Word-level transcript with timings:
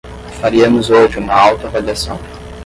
Faríamos 0.39 0.89
hoje 0.89 1.19
uma 1.19 1.35
autoavaliação 1.35 2.17